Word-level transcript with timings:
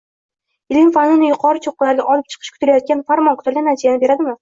Ilm-fanini 0.75 1.29
yuqori 1.33 1.63
cho‘qqilarga 1.67 2.09
olib 2.15 2.35
chiqishi 2.35 2.57
kutilayotgan 2.57 3.07
Farmon 3.13 3.43
kutilgan 3.43 3.73
natijani 3.75 4.07
beradimi? 4.07 4.39